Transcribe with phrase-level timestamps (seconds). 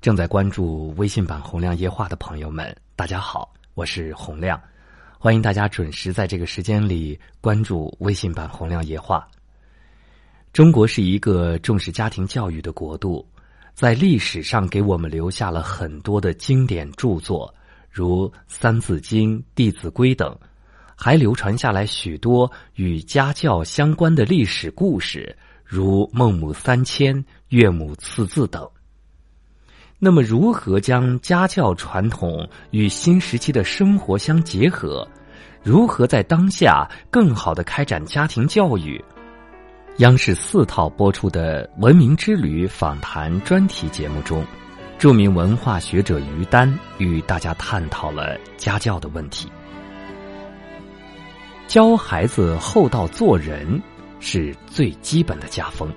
[0.00, 4.58] 正在关注微信版《洪亮夜话》的朋友们，大家好，我是洪亮，
[5.18, 9.28] 欢迎大家准时在这个时间里关注微信版《洪亮夜话》。
[10.54, 13.28] 中国是一个重视家庭教育的国度，
[13.74, 17.54] 在历史上给我们留下了很多的经典著作，
[17.90, 20.34] 如《三字经》《弟子规》等，
[20.96, 28.66] 还流传下来许多与家教相关的历史故事，如孟母三迁、岳母刺字等。
[30.02, 35.06] 那么，如何将家教传统与新时期的生活相结合？
[35.62, 38.98] 如何在当下更好的开展家庭教育？
[39.98, 44.42] 央视四套播出的《文明之旅》访谈专题节目中，
[44.98, 49.52] 著名文化学者于丹与大家探讨了家教的问题。
[51.66, 53.78] 教孩子厚道做人
[54.18, 55.92] 是最基本的家风。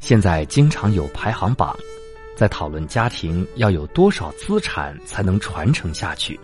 [0.00, 1.76] 现在经常有排行榜。
[2.40, 6.40] 在讨论家庭要有多少资产才能传承下去。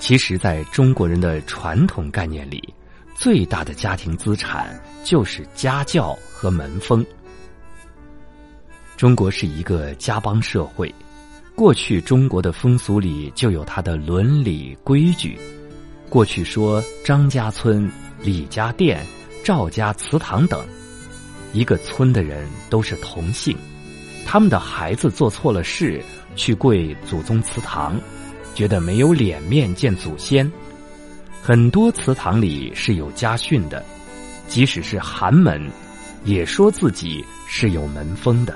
[0.00, 2.74] 其实，在中国人的传统概念里，
[3.14, 7.06] 最大的家庭资产就是家教和门风。
[8.96, 10.92] 中国是一个家邦社会，
[11.54, 15.38] 过去中国的风俗里就有它的伦理规矩。
[16.08, 17.88] 过去说张家村、
[18.20, 19.06] 李家店、
[19.44, 20.60] 赵家祠堂等，
[21.52, 23.56] 一个村的人都是同姓。
[24.24, 26.02] 他们的孩子做错了事，
[26.34, 28.00] 去跪祖宗祠堂，
[28.54, 30.50] 觉得没有脸面见祖先。
[31.42, 33.84] 很多祠堂里是有家训的，
[34.48, 35.70] 即使是寒门，
[36.24, 38.54] 也说自己是有门风的。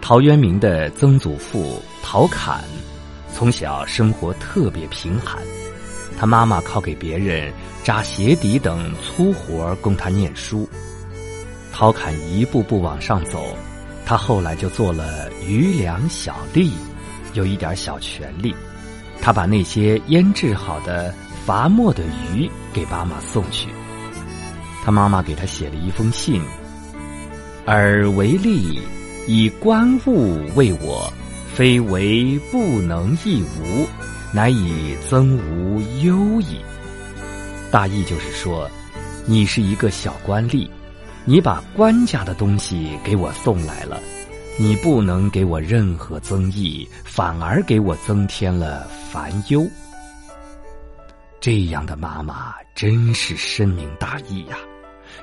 [0.00, 2.64] 陶渊明的曾祖父陶侃，
[3.32, 5.40] 从小生活特别贫寒，
[6.18, 7.52] 他妈妈靠给别人
[7.84, 10.68] 扎鞋底等粗活供他念书。
[11.72, 13.56] 陶侃一步步往上走，
[14.04, 16.70] 他后来就做了余粮小吏，
[17.32, 18.54] 有一点小权利。
[19.20, 21.14] 他把那些腌制好的
[21.46, 23.68] 伐没的鱼给妈妈送去。
[24.84, 26.42] 他妈妈给他写了一封信
[27.66, 28.78] ：“尔为吏，
[29.26, 31.12] 以官物为我，
[31.54, 33.86] 非为不能益无，
[34.32, 36.60] 乃以增无忧矣。”
[37.70, 38.68] 大意就是说，
[39.24, 40.68] 你是一个小官吏。
[41.24, 44.00] 你把官家的东西给我送来了，
[44.58, 49.64] 你不能给我任何增益，反而给我增添了烦忧。
[51.40, 54.56] 这样的妈妈真是深明大义呀！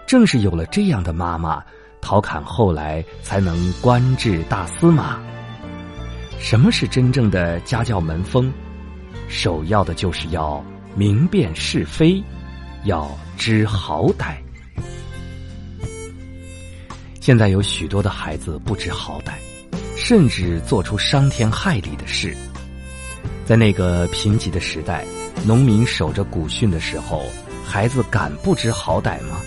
[0.07, 1.61] 正是有了这样的妈妈，
[2.01, 5.19] 陶侃后来才能官至大司马。
[6.39, 8.51] 什么是真正的家教门风？
[9.27, 10.63] 首要的就是要
[10.95, 12.23] 明辨是非，
[12.85, 14.37] 要知好歹。
[17.19, 19.34] 现在有许多的孩子不知好歹，
[19.96, 22.35] 甚至做出伤天害理的事。
[23.46, 25.06] 在那个贫瘠的时代，
[25.46, 27.24] 农民守着古训的时候，
[27.66, 29.38] 孩子敢不知好歹吗？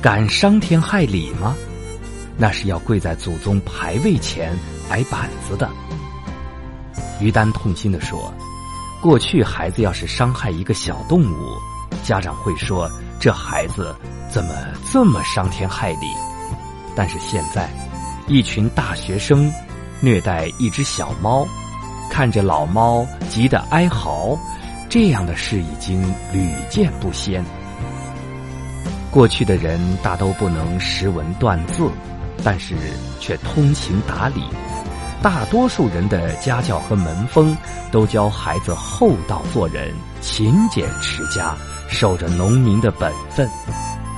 [0.00, 1.54] 敢伤天害理吗？
[2.38, 4.56] 那是要跪在祖宗牌位前
[4.88, 5.68] 挨板子的。
[7.20, 8.32] 于丹痛心的说
[9.02, 11.58] ：“过去孩子要是伤害一个小动物，
[12.02, 12.90] 家长会说
[13.20, 13.94] 这孩子
[14.30, 14.54] 怎么
[14.90, 16.06] 这么伤天害理。”
[17.00, 17.66] 但是现在，
[18.28, 19.50] 一群大学生
[20.00, 21.48] 虐待一只小猫，
[22.10, 24.38] 看着老猫急得哀嚎，
[24.86, 27.42] 这样的事已经屡见不鲜。
[29.10, 31.90] 过去的人大都不能识文断字，
[32.44, 32.74] 但是
[33.18, 34.44] 却通情达理。
[35.22, 37.56] 大多数人的家教和门风
[37.90, 39.90] 都教孩子厚道做人、
[40.20, 41.56] 勤俭持家、
[41.88, 43.48] 守着农民的本分，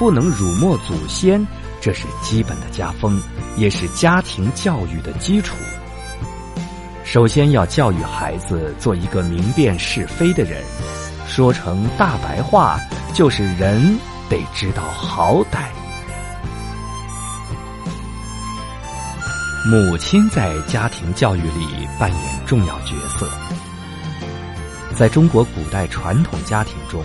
[0.01, 1.47] 不能辱没祖先。
[1.83, 3.21] 这是基本的家风，
[3.57, 5.57] 也是家庭教育的基础。
[7.05, 10.63] 首先要教育孩子做一个明辨是非的人，
[11.27, 12.79] 说成大白话
[13.13, 13.99] 就是人
[14.31, 15.67] 得知道好歹。
[19.69, 23.29] 母亲在家庭教育里扮演重要角色。
[24.95, 27.05] 在中国古代传统家庭中，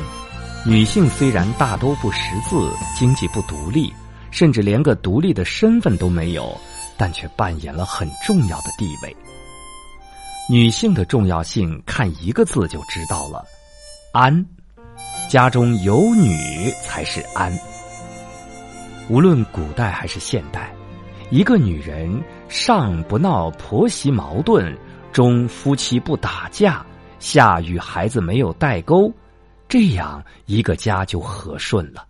[0.64, 3.92] 女性虽然大都不识字，经济不独立。
[4.38, 6.56] 甚至连个独立的身份都没有，
[6.96, 9.18] 但却扮演了很重要的地位。
[10.48, 13.44] 女性的重要性，看一个字就知道了：
[14.14, 14.46] 安。
[15.28, 17.52] 家中有女才是安。
[19.10, 20.72] 无论古代还是现代，
[21.32, 24.72] 一个女人上不闹婆媳矛盾，
[25.12, 26.86] 中夫妻不打架，
[27.18, 29.12] 下与孩子没有代沟，
[29.68, 32.06] 这样一个家就和顺了。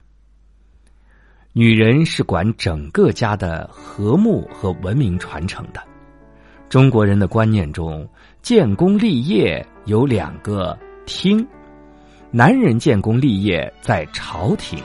[1.59, 5.81] 女人是管整个家的和睦和文明传承的。
[6.69, 8.07] 中国人的观念中，
[8.44, 10.77] 建功立业有两个
[11.07, 11.44] 听：
[12.30, 14.77] 男人建功立业在朝廷，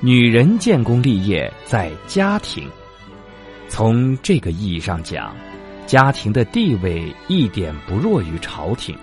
[0.00, 2.66] 女人建功立业在家庭。
[3.68, 5.36] 从这个意义上讲，
[5.84, 8.96] 家庭的地位一点不弱于朝廷，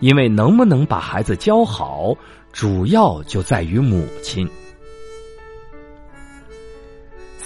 [0.00, 2.14] 因为能不能把孩子教好，
[2.52, 4.46] 主要就在于母亲。《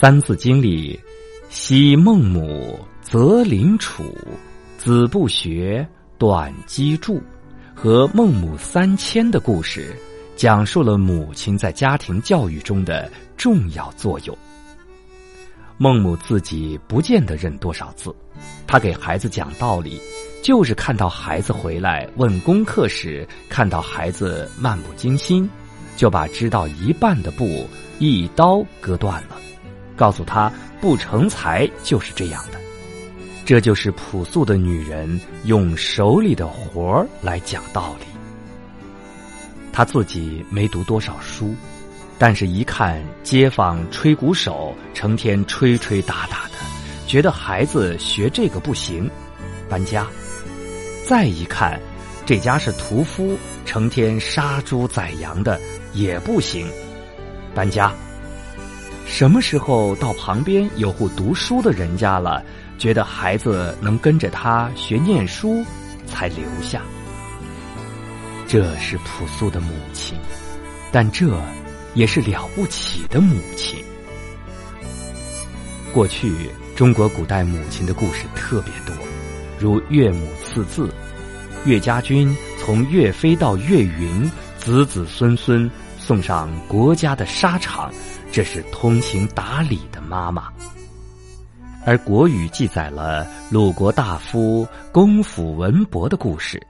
[0.01, 0.99] 三字经》里，
[1.51, 4.03] 昔孟母择邻处，
[4.79, 5.87] 子不学，
[6.17, 7.21] 短机杼，
[7.75, 9.95] 和孟母三迁的故事，
[10.37, 14.35] 讲述了母亲在家庭教育中的重要作用。
[15.77, 18.11] 孟母自己不见得认多少字，
[18.67, 20.01] 她给孩子讲道理，
[20.43, 25.47] 就是看到孩子回来问功课时，看到孩子漫不经心，
[25.95, 27.69] 就把知道一半的布
[27.99, 29.37] 一刀割断了，
[30.01, 30.51] 告诉他
[30.81, 32.59] 不成才就是这样的。
[33.45, 38.07] 这就是朴素的女人用手里的活儿来讲道理。
[39.71, 41.55] 她自己没读多少书。
[42.23, 46.57] 但是，一看街坊吹鼓手成天吹吹打打的，
[47.07, 49.11] 觉得孩子学这个不行，
[49.71, 50.05] 搬家；
[51.09, 51.81] 再一看，
[52.27, 55.59] 这家是屠夫，成天杀猪宰羊的
[55.95, 56.67] 也不行，
[57.55, 57.91] 搬家。
[59.11, 62.43] 什么时候到旁边有户读书的人家了，
[62.79, 65.63] 觉得孩子能跟着他学念书，
[66.07, 66.81] 才留下。
[68.47, 70.17] 这是朴素的母亲，
[70.91, 71.29] 但这。
[71.93, 73.77] 也是了不起的母亲。
[75.93, 76.33] 过去
[76.77, 78.95] 中国古代母亲的故事特别多，
[79.59, 80.95] 如岳母刺字，
[81.65, 85.69] 岳家军从岳飞到岳云，子子孙孙
[85.99, 87.93] 送上国家的沙场，
[88.33, 90.49] 这是通情达理的妈妈。
[91.85, 96.61] 而《国语》记载了鲁国大夫公府文伯的故事。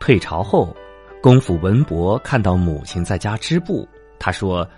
[0.00, 0.76] 退朝后，
[1.22, 3.88] 公府文伯看到母亲在家织布。
[4.18, 4.68] 他说：“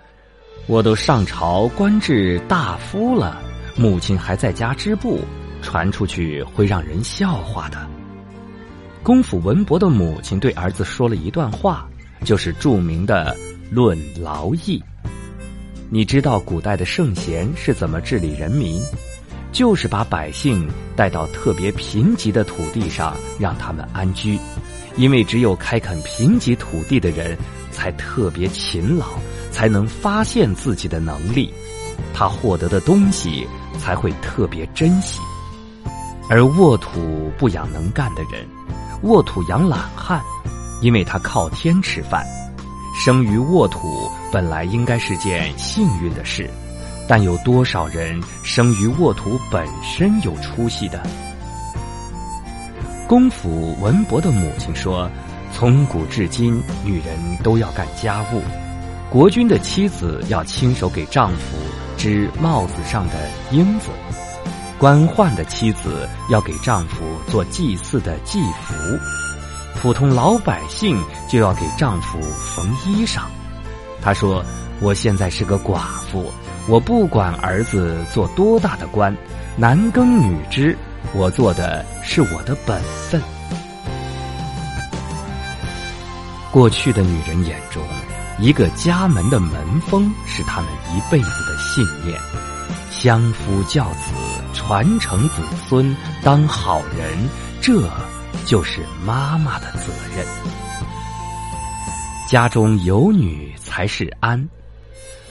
[0.67, 3.41] 我都上朝官至大夫了，
[3.75, 5.19] 母亲还在家织布，
[5.61, 7.85] 传出去会让人笑话的。”
[9.03, 11.87] 公府文伯的母亲对儿子说了一段话，
[12.23, 13.35] 就是著名的
[13.69, 14.79] 《论劳役》。
[15.89, 18.81] 你知道古代的圣贤是怎么治理人民？
[19.53, 24.37] 就是把百姓带到特别贫瘠的土地上，让他们安居，
[24.97, 27.37] 因为只有开垦贫瘠土地的人，
[27.71, 29.05] 才特别勤劳。
[29.49, 31.51] 才能发现自己的能力，
[32.13, 33.47] 他获得的东西
[33.79, 35.19] 才会特别珍惜。
[36.29, 38.45] 而沃土不养能干的人，
[39.01, 40.21] 沃土养懒汉，
[40.79, 42.23] 因为他靠天吃饭。
[42.99, 46.49] 生于沃土本来应该是件幸运的事，
[47.07, 51.01] 但有多少人生于沃土本身有出息的？
[53.07, 55.09] 公府文博的母亲说
[55.53, 58.41] ：“从古至今，女人都要干家务。”
[59.09, 61.55] 国君的妻子要亲手给丈夫
[61.97, 63.13] 织帽子上的
[63.51, 63.87] 缨子，
[64.77, 68.73] 官宦的妻子要给丈夫做祭祀的祭服，
[69.81, 72.19] 普通老百姓就要给丈夫
[72.55, 73.21] 缝衣裳。
[74.01, 74.43] 他说
[74.81, 75.81] ：“我现在是个寡
[76.11, 76.31] 妇，
[76.67, 79.15] 我不管儿子做多大的官，
[79.55, 80.77] 男耕女织，
[81.13, 83.21] 我做的是我的本分。”
[86.51, 87.81] 过去的女人眼中。
[88.39, 92.15] 一个家门的门风是他们一辈子的信念，
[92.91, 94.11] 相夫教子，
[94.53, 97.27] 传承子孙，当好人，
[97.59, 97.81] 这
[98.45, 100.25] 就是妈妈的责任。
[102.27, 104.49] 家中有女才是安，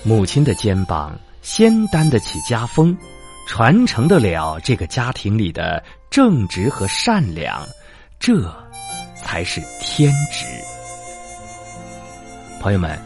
[0.03, 2.97] 母亲的肩膀先担得起家风，
[3.47, 7.63] 传承得了这个家庭里的正直和善良，
[8.19, 8.51] 这
[9.23, 10.47] 才是天职。
[12.61, 12.99] 朋友们，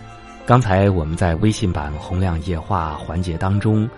[0.46, 3.88] 刚才我们在微信版“洪亮夜话”环节当中，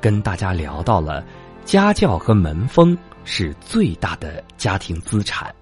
[0.00, 1.22] 跟大家聊到了
[1.64, 5.54] 家教和门风是最大的家庭资产，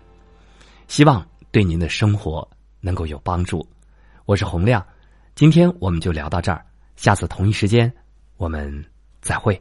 [0.89, 2.49] 希望对您的生活
[2.81, 3.67] 能够有帮助。
[4.25, 4.85] 我是洪亮，
[5.35, 6.65] 今天我们就聊到这儿，
[6.97, 7.93] 下次同一时间
[8.37, 8.85] 我们
[9.21, 9.61] 再会。